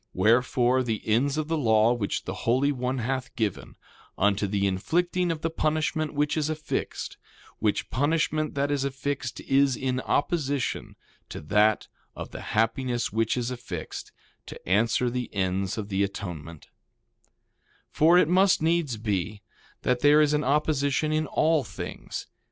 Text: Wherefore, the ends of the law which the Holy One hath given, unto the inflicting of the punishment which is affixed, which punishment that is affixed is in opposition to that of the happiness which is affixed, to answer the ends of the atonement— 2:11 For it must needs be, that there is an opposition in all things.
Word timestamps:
Wherefore, 0.15 0.81
the 0.81 1.07
ends 1.07 1.37
of 1.37 1.47
the 1.47 1.59
law 1.59 1.93
which 1.93 2.23
the 2.23 2.33
Holy 2.33 2.71
One 2.71 2.97
hath 2.97 3.35
given, 3.35 3.77
unto 4.17 4.47
the 4.47 4.65
inflicting 4.65 5.31
of 5.31 5.41
the 5.41 5.51
punishment 5.51 6.15
which 6.15 6.35
is 6.35 6.49
affixed, 6.49 7.17
which 7.59 7.91
punishment 7.91 8.55
that 8.55 8.71
is 8.71 8.83
affixed 8.83 9.41
is 9.41 9.75
in 9.75 9.99
opposition 9.99 10.95
to 11.29 11.39
that 11.41 11.87
of 12.15 12.31
the 12.31 12.41
happiness 12.41 13.13
which 13.13 13.37
is 13.37 13.51
affixed, 13.51 14.11
to 14.47 14.67
answer 14.67 15.07
the 15.11 15.31
ends 15.35 15.77
of 15.77 15.89
the 15.89 16.01
atonement— 16.03 16.69
2:11 17.91 17.91
For 17.91 18.17
it 18.17 18.27
must 18.27 18.59
needs 18.59 18.97
be, 18.97 19.43
that 19.83 19.99
there 19.99 20.19
is 20.19 20.33
an 20.33 20.43
opposition 20.43 21.11
in 21.11 21.27
all 21.27 21.63
things. 21.63 22.25